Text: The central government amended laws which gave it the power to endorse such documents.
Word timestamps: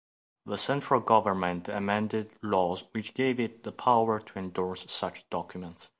The 0.47 0.57
central 0.57 0.99
government 0.99 1.69
amended 1.69 2.31
laws 2.41 2.85
which 2.91 3.13
gave 3.13 3.39
it 3.39 3.61
the 3.63 3.71
power 3.71 4.19
to 4.19 4.39
endorse 4.39 4.91
such 4.91 5.29
documents. 5.29 5.89